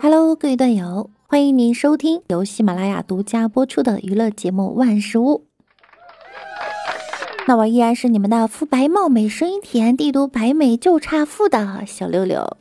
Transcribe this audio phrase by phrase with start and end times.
[0.00, 5.38] Hello，各位段友，欢迎您收听由喜马拉雅独家播出的娱乐节目《万事屋》。
[7.46, 12.56] 那我依然是你们的肤白貌美、声音甜、帝都白美就差富的小六六。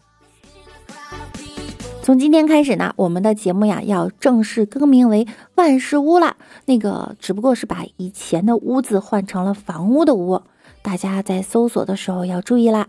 [2.01, 6.37] 从今天开始呢，我们的节目呀要正式更名为万事屋啦。
[6.65, 10.41] 那个只不过是把以前的屋子换成了房屋的屋，
[10.81, 12.87] 大家在搜索的时候要注意啦。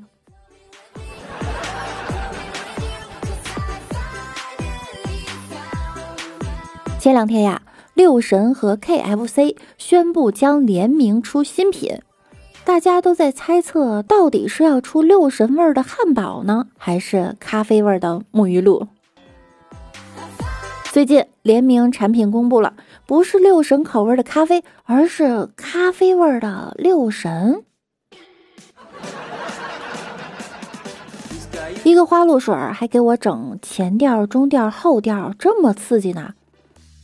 [6.98, 7.60] 前两天呀，
[7.92, 12.00] 六神和 KFC 宣布将联名出新品，
[12.64, 18.88] 大家都在猜测到底是要出六神味的汉堡呢，还是咖啡味的沐浴露。
[20.92, 22.74] 最近联名产品公布了，
[23.06, 27.62] 不是六神口味的咖啡，而是咖啡味的六神。
[31.84, 36.34] 一个花露水还给我整前调、中调、后调，这么刺激呢？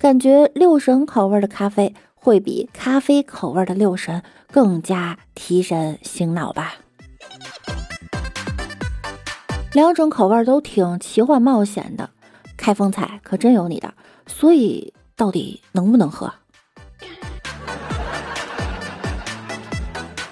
[0.00, 6.75] 感觉六神口味的咖啡会比咖啡口味的六神更加提神醒脑吧？
[9.72, 12.10] 两种口味都挺奇幻冒险的。
[12.67, 13.95] 开封菜可真有你的，
[14.27, 16.34] 所以到底能不能喝？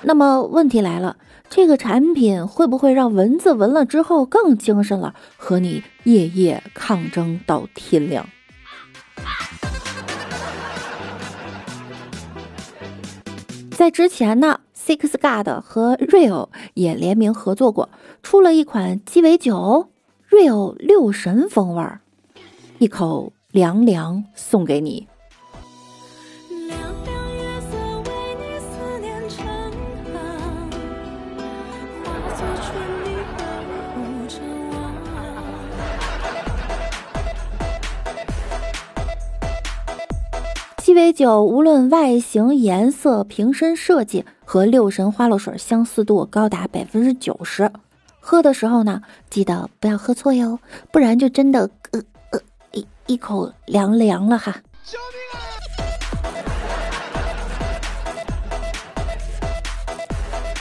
[0.02, 1.16] 那么问题来了，
[1.48, 8.28] 这个产品会不会让蚊子闻了之后更精神了，和你夜夜抗争到天亮？
[13.70, 17.90] 在之前呢，Six God 和 Real 也联名合作过，
[18.24, 19.90] 出了一款鸡尾酒
[20.28, 22.00] ，Real 六神风味儿。
[22.78, 25.06] 一口凉凉送给你。
[40.78, 47.70] 鸡尾酒无论外形、颜色、瓶身设计和六神花露水相似度高达百分之九十。
[48.20, 49.00] 喝的时候呢，
[49.30, 50.58] 记得不要喝错哟，
[50.92, 52.02] 不然就真的呃。
[53.06, 54.62] 一口凉凉了哈！
[54.82, 55.44] 救命啊！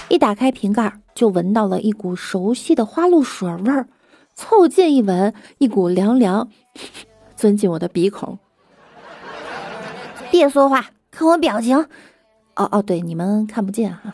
[0.10, 3.88] 一打开瓶盖，就闻到了一股熟悉的花露水味儿。
[4.36, 6.50] 凑近一闻，一股凉凉
[7.38, 8.38] 钻进我的鼻孔。
[10.30, 11.78] 别说话，看我表情。
[12.56, 14.14] 哦哦，对，你们看不见哈。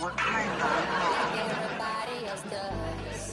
[0.00, 0.66] 我太难了。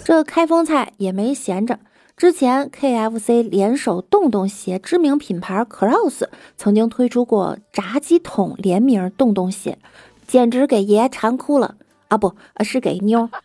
[0.05, 1.79] 这开封菜也没闲着。
[2.23, 6.23] 之前 KFC 联手洞洞鞋知名品牌 Cross
[6.55, 9.77] 曾经推出过炸鸡桶联名洞洞鞋，
[10.25, 11.75] 简直给爷馋哭了
[12.07, 12.17] 啊！
[12.17, 13.27] 不，是给妞。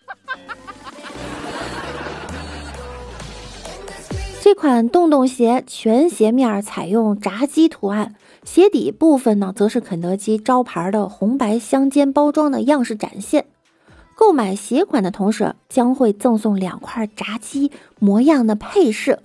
[4.40, 8.14] 这款洞洞鞋全鞋面采用炸鸡图案，
[8.44, 13.46] 鞋底部分呢则是肯德基招牌的红白相间包装的样式展现。
[14.18, 17.70] 购买鞋款的同时，将会赠送两块炸鸡
[18.00, 19.20] 模样的配饰。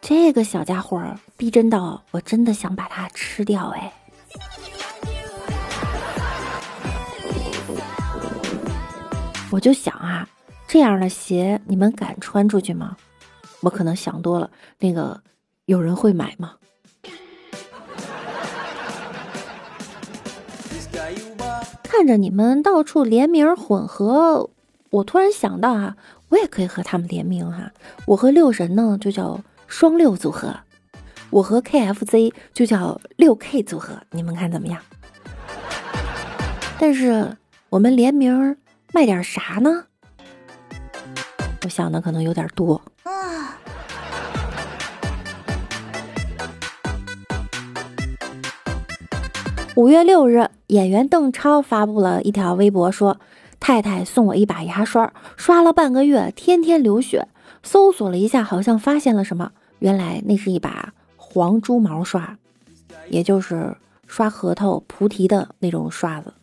[0.00, 1.00] 这个小家伙
[1.36, 3.92] 逼真到我真的想把它吃掉哎！
[9.52, 10.28] 我就想啊，
[10.66, 12.96] 这样的鞋你们敢穿出去吗？
[13.60, 14.50] 我可能想多了。
[14.80, 15.22] 那个
[15.66, 16.54] 有人会买吗？
[22.02, 24.50] 看着你们到处联名混合，
[24.90, 25.96] 我突然想到啊，
[26.30, 27.70] 我也可以和他们联名哈。
[28.06, 30.52] 我和六神呢就叫双六组合，
[31.30, 34.82] 我和 KFC 就叫六 K 组合，你们看怎么样？
[36.76, 37.36] 但是
[37.68, 38.56] 我们联名
[38.92, 39.84] 卖点啥呢？
[41.62, 42.82] 我想的可能有点多
[49.74, 53.18] 五月六日，演员邓超发布了一条微博，说
[53.58, 57.26] ：“太太送我一把牙刷，刷了半个月，天天流血。
[57.62, 62.36] 搜索了一下，好像发现了什么，原来那是一把黄猪毛刷，
[63.08, 63.74] 也就是
[64.06, 66.34] 刷核桃、菩提的那种刷子。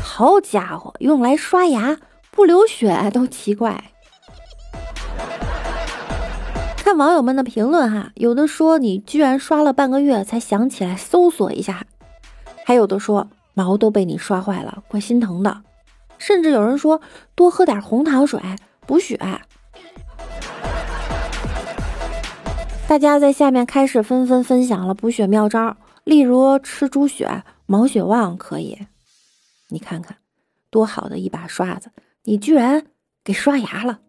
[0.00, 1.98] 好家伙，用来刷牙
[2.30, 3.82] 不流血都奇怪。”
[6.94, 11.84] 网友们的评论哈，有的说你居然刷了半个月才想起来搜索一下，
[12.64, 15.62] 还有的说毛都被你刷坏了，怪心疼的，
[16.18, 17.00] 甚至有人说
[17.34, 18.40] 多喝点红糖水
[18.86, 19.18] 补血。
[22.86, 28.78] 大家在下面开始纷纷分享了补血妙招，例如吃猪血、毛血旺可以。
[29.70, 30.18] 你看看，
[30.70, 31.90] 多好的一把刷子，
[32.24, 32.84] 你居然
[33.24, 34.00] 给刷牙了！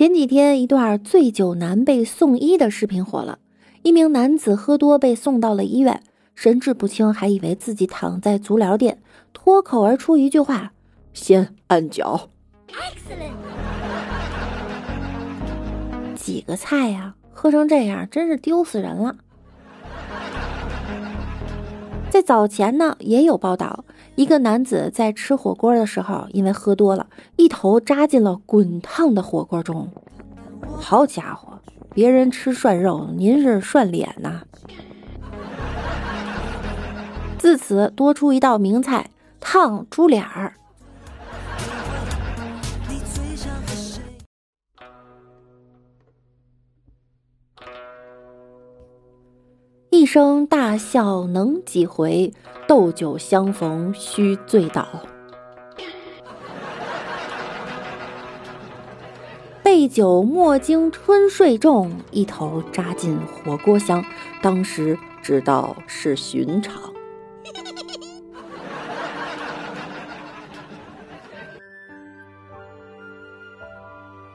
[0.00, 3.38] 前几天，一段醉酒男被送医的视频火了。
[3.82, 6.02] 一名男子喝多被送到了医院，
[6.34, 9.02] 神志不清，还以为自己躺在足疗店，
[9.34, 10.72] 脱口而出一句话
[11.12, 12.30] ：“先按脚。”
[16.16, 19.16] 几个菜呀，喝成这样，真是丢死人了。
[22.08, 23.84] 在早前呢，也有报道，
[24.20, 27.06] 一个男子在吃火锅的时候，因为喝多了，
[27.36, 29.88] 一头扎进了滚烫的火锅中。
[30.76, 31.58] 好家伙，
[31.94, 34.42] 别人吃涮肉，您是涮脸呐！
[37.38, 39.08] 自此多出一道名菜——
[39.40, 40.52] 烫猪脸儿。
[50.00, 52.32] 一声大笑能几回？
[52.66, 54.88] 斗酒相逢须醉倒。
[59.62, 64.02] 杯酒莫惊春睡重，一头扎进火锅香。
[64.40, 66.80] 当时知道是寻常。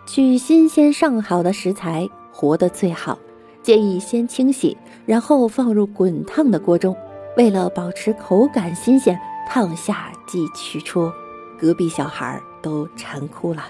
[0.06, 3.18] 取新鲜上好的食材，活得最好。
[3.66, 4.78] 建议先清洗，
[5.08, 6.96] 然后放入滚烫的锅中。
[7.36, 9.20] 为了保持口感新鲜，
[9.50, 11.12] 烫下即取出。
[11.60, 13.64] 隔壁小孩都馋哭了。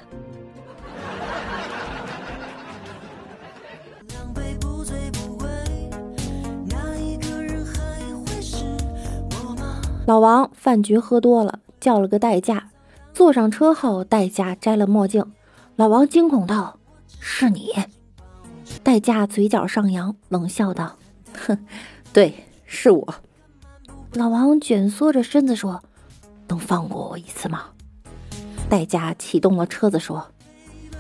[10.06, 12.68] 老王饭局喝多了，叫了个代驾。
[13.14, 15.24] 坐上车后，代驾摘了墨镜。
[15.78, 16.80] 老王惊恐道
[17.22, 17.72] ：“是你？”
[18.86, 20.96] 代驾嘴角上扬，冷笑道
[21.34, 21.58] ：“哼，
[22.14, 23.16] 对，是我。”
[24.14, 25.84] 老王蜷缩着身子说
[26.48, 27.64] ：“能放过我一次吗？”
[28.70, 30.28] 代驾启动了车子说：“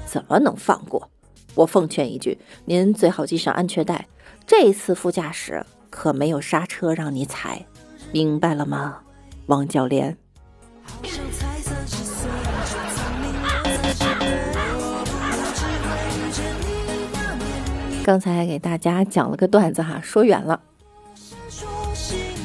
[0.08, 1.12] 怎么能放过？
[1.54, 4.08] 我奉劝一句，您最好系上安全带。
[4.48, 7.68] 这次副驾驶可没有刹车让你踩，
[8.12, 8.98] 明白了吗，
[9.46, 10.18] 王教练？”
[18.06, 20.62] 刚才给大家讲了个段子哈，说远了。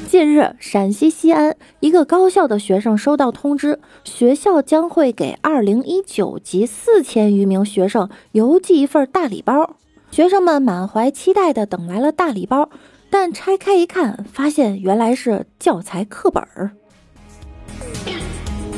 [0.08, 9.76] 近日，陕西西安一个高校的学生收到通知，学校将会给2019级四千余名学生邮寄一份大礼包。
[10.10, 12.70] 学生们满怀期待的等来了大礼包，
[13.10, 16.70] 但拆开一看，发现原来是教材课本儿。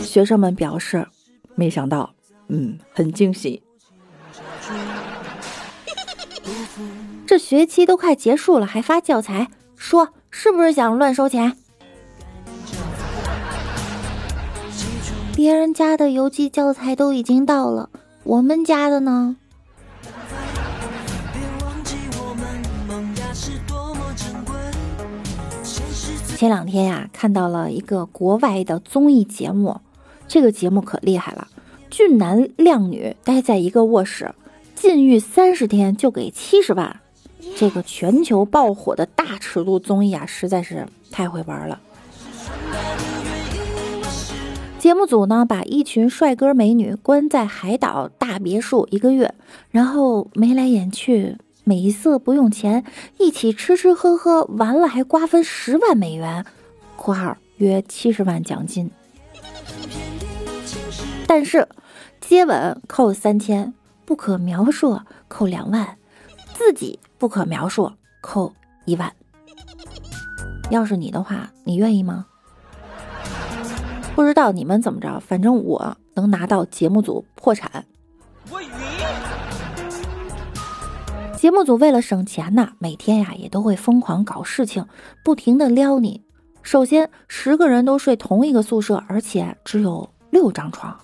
[0.02, 1.06] 学生们表示，
[1.55, 2.12] 没想到，
[2.49, 3.62] 嗯，很惊喜。
[7.32, 11.56] 这学期都快结束了，还发教材，说是不是想乱收钱？
[15.34, 17.88] 别人家的邮寄教材都已经到了，
[18.25, 19.37] 我们家的呢？
[26.37, 29.81] 前两天呀，看到了一个国外的综艺节目，
[30.28, 31.49] 这个节目可厉害了，
[31.88, 34.35] 俊男靓女待在一个卧室，
[34.75, 37.00] 禁欲三十天就给七十万。
[37.62, 41.81] 这个全球爆火的大尺度综艺啊，实在是太会玩了。
[44.81, 49.33] 节目组呢，把一群帅哥美女关在海岛大别墅一个月，
[49.71, 52.83] 然后眉来眼去，美色不用钱，
[53.19, 56.45] 一起吃吃喝喝，完了还瓜分十万美元
[56.99, 58.90] （括号约七十万奖金）。
[61.28, 61.69] 但是
[62.21, 63.73] 接吻扣三千，
[64.04, 65.97] 不可描述扣两万，
[66.64, 66.99] 自己。
[67.19, 67.90] 不可描述，
[68.21, 68.52] 扣
[68.85, 69.12] 一万。
[70.71, 72.26] 要是你的话，你愿意吗？
[74.14, 77.85] 不知道你们怎么着，反正我能拿到节目组破产。
[78.50, 78.69] 我晕。
[81.37, 84.87] 节目组为了省钱呢，每天呀也都会疯狂搞事情，
[85.25, 86.23] 不停的撩你。
[86.62, 90.97] 首先，十个人都睡同一个宿舍，而且只有六张床。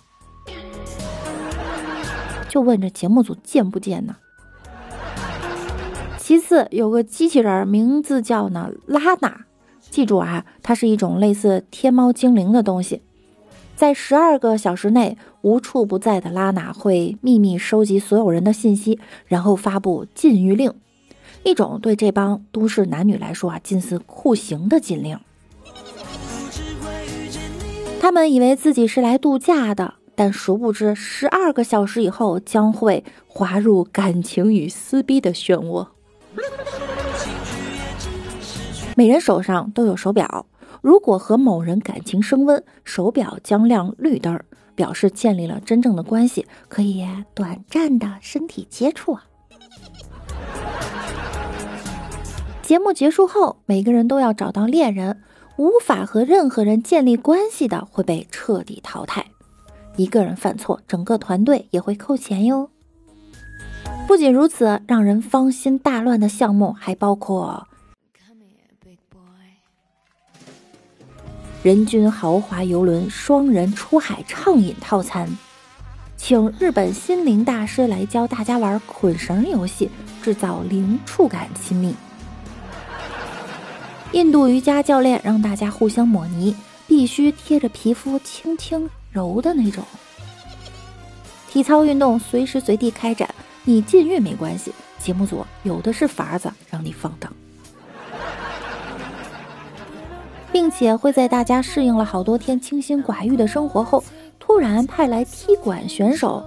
[2.48, 4.16] 就问这节目组贱不贱呢？
[6.28, 9.46] 其次，有个机器人，名字叫呢拉娜，
[9.80, 13.00] 记住啊，它是一种类似天猫精灵的东西。
[13.74, 20.70] 在十二个小时内，无处不在的拉娜会秘密收集所有人的信息，然后发布禁欲令，
[21.44, 25.18] 一种对这帮都市男女来说啊近似酷刑的禁令。
[28.02, 35.86] 他们以为自己是来度假的，但殊不知十二个小时以后将会滑入感情与撕逼的漩涡。
[38.96, 40.46] 每人手上都有手表，
[40.82, 44.40] 如果和某人感情升温，手表将亮绿灯，
[44.74, 49.24] 表示建立了真正的关系，可以短暂的身体接触啊。
[52.62, 55.22] 节目结束后，每个人都要找到恋人，
[55.56, 59.24] 无法和任何人建立关系的会被彻底淘汰。
[59.96, 62.70] 一个人犯错，整个团队也会扣钱哟。
[64.08, 67.68] 不仅如此，让人芳心大乱的项目还包括
[71.62, 75.28] 人均豪华游轮双人出海畅饮套餐，
[76.16, 79.90] 请日本心灵大师来教大家玩捆绳游戏，
[80.22, 81.94] 制造零触感亲密。
[84.12, 89.84] 印度瑜伽教练让大家互相抹泥，必须贴着皮肤轻轻揉的那种。
[91.50, 93.28] 体操运动随时随地开展，
[93.68, 97.30] 你禁欲没关系，节目组有的是法子让你放荡，
[100.50, 104.02] 并且会在大家适应了好多天清心寡欲的生活后，
[104.38, 106.42] 突然派来踢馆选手，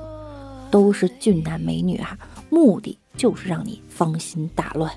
[0.71, 2.17] 都是俊男美女哈，
[2.49, 4.91] 目的就是让你芳心大乱。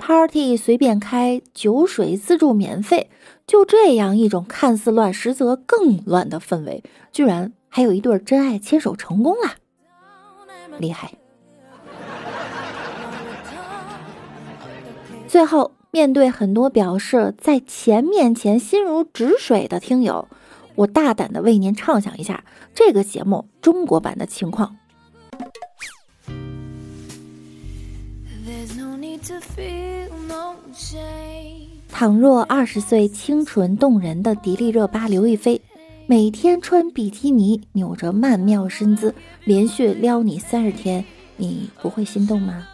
[0.00, 3.08] Party 随便开，酒水自助免费，
[3.46, 9.54] 就这样一种看似乱，实则更乱的氛围，居然还有一对真爱牵手成功了，
[10.78, 11.12] 厉害！
[15.28, 20.26] 最后，面对很多表示在钱面前心如止水的听友，
[20.74, 22.44] 我大胆的为您畅想一下
[22.74, 24.76] 这个节目中国版的情况。
[31.90, 35.60] 倘若二十岁清纯动人的迪丽热巴刘亦菲，
[36.10, 41.04] 每天穿比基尼，扭着曼妙身姿，连续撩你三十天，
[41.36, 42.66] 你不会心动吗？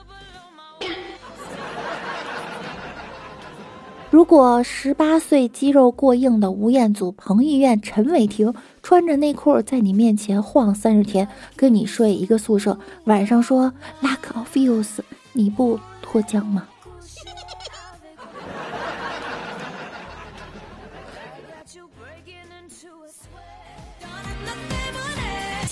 [4.09, 11.27] 如果十八岁肌肉过硬的吴彦祖、彭于晏、陈伟霆穿着内裤在你面前晃三十天，
[11.57, 15.01] 跟你睡一个宿舍，晚上说 lack of use，
[15.33, 16.69] 你不脱缰吗？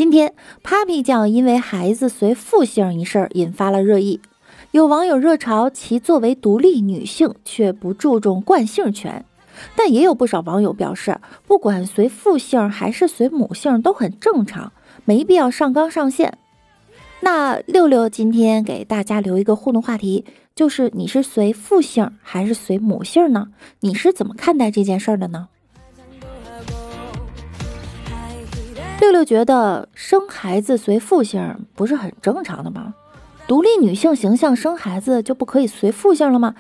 [0.03, 4.21] 今天，Papi 酱因为孩子随父姓一事引发了热议，
[4.73, 9.25] 有网友热嘲其作为独立女性却不注重惯性权，
[9.77, 14.73] 但也有不少网友表示，不管随父姓还是随母姓都很正常，
[15.05, 16.37] 没必要上纲上线。
[17.21, 20.25] 那六六今天给大家留一个互动话题，
[20.57, 23.51] 就是你是随父姓还是随母姓呢？
[23.79, 25.47] 你是怎么看待这件事的呢？
[29.03, 32.95] 六六觉得生孩子随父姓不是很正常的吗？
[33.49, 36.55] 独立女性形象生孩子就不可以随父姓了吗？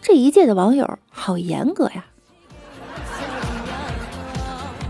[0.00, 2.06] 这一届的网友好严格呀！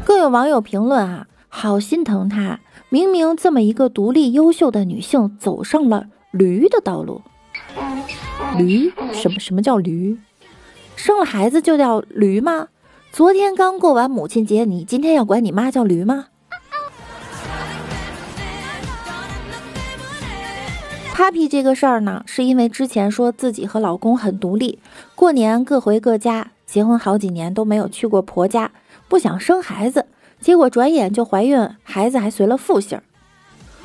[0.04, 7.22] 更有网友评论啊，好心疼她，明明这么一个独立优秀的女性，走上了驴的道路。
[8.56, 8.92] 驴？
[9.12, 10.16] 什么什么叫驴？
[10.94, 12.68] 生了孩子就叫驴吗？
[13.10, 16.26] 昨天刚过完母亲节，你今天要管你妈叫驴吗
[21.22, 24.80] ？Papi 这个事儿呢，是因为之前说自己和老公很独立，
[25.14, 28.72] 过年各回各家，结婚好几年都没有去过婆家，
[29.06, 30.06] 不想生孩子，
[30.40, 33.00] 结果转眼就怀孕，孩子还随了父姓。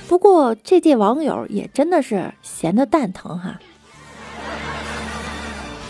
[0.07, 3.59] 不过这届网友也真的是闲得蛋疼哈，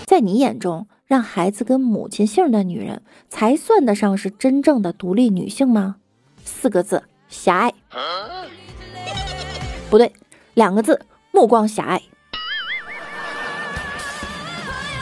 [0.05, 5.95] 在你眼中，让孩子跟母亲姓的女人才算得上是真正的独立女性吗？
[6.43, 7.73] 四个字：狭隘。
[9.89, 10.11] 不对，
[10.53, 10.99] 两个字。
[11.37, 12.01] 目光狭隘。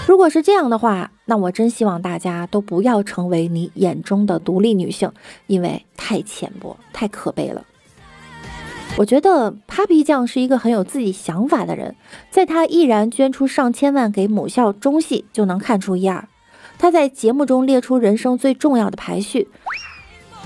[0.06, 5.10] 如果是这样的话，那我真希望大家都不要成为你眼中的独立女性，
[5.48, 7.66] 因为太浅薄、太可悲了。
[8.98, 11.96] 我觉得 Papi 酱是一个很有自己想法的人，
[12.30, 16.28] 在他毅然捐出上千万给母校中戏，就能看出一二。
[16.78, 19.48] 他在节目中列出人生最重要的排序：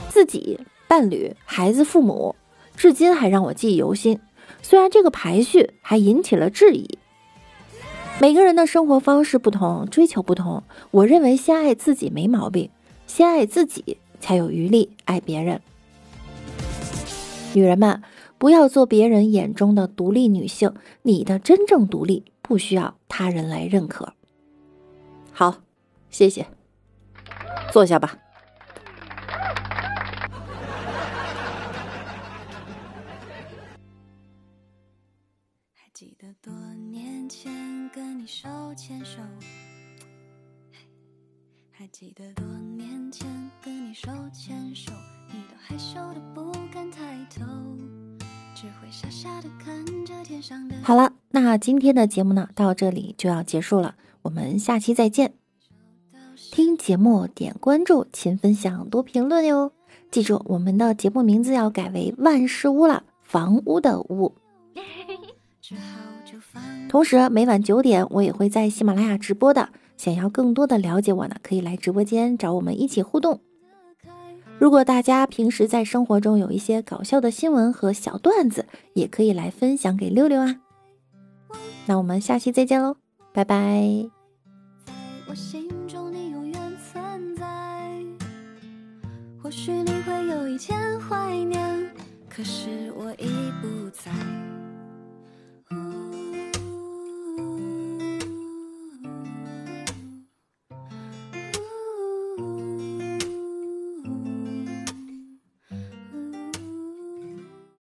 [0.10, 2.36] 自己、伴侣、孩子、父母，
[2.76, 4.20] 至今还让我记忆犹新。
[4.62, 6.98] 虽然这个排序还引起了质疑，
[8.20, 10.64] 每个人的生活方式不同，追求不同。
[10.92, 12.70] 我认为先爱自己没毛病，
[13.08, 15.62] 先爱自己才有余力爱别人。
[17.54, 18.04] 女人们，
[18.38, 24.14] 不要做别人眼中的独立女性，你的真正独立不需要他人来认可。
[25.32, 25.56] 好，
[26.12, 26.46] 谢谢，
[27.72, 28.18] 坐下吧。
[42.00, 42.46] 记得多
[42.78, 43.28] 年前
[43.62, 44.90] 跟你手牵手，
[45.34, 47.44] 你都害羞的不敢抬头，
[48.56, 50.78] 只会傻傻的看着天上的。
[50.82, 55.34] 好了，那今天的节目呢，到这里就要结束了，我们下期再见。
[56.54, 59.74] 听节目点关注，勤分享，多评论哟。
[60.10, 64.34] 记住，我们的节目名字要改为万事屋了，房屋的屋。
[66.88, 69.68] 同时，每晚九点我也会在喜马拉雅直播的。
[70.00, 73.42] 想要更多的了解我呢可以来直播间找我们一起互动。
[74.58, 80.56] 如果大家平时在生活中有一些搞笑的新闻和小段子也可以来分享给六六啊。
[81.86, 82.96] 那我们下期再见喽
[83.34, 84.10] 拜拜。
[84.86, 84.94] 在
[85.28, 88.02] 我心中你永远存在
[89.44, 91.92] 或许你会有一天怀念
[92.30, 93.28] 可是我已
[93.62, 94.39] 不在。